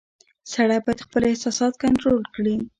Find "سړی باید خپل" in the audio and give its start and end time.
0.51-1.21